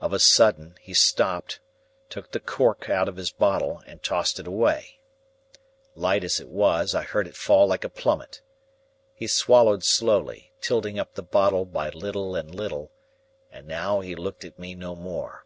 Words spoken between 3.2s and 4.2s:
bottle, and